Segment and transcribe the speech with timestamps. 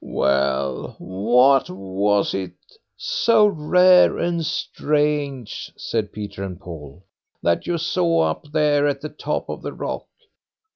[0.03, 2.55] "Well, what was it,
[2.97, 7.03] so rare and strange", said Peter and Paul,
[7.43, 10.07] "that you saw up there at the top of the rock?"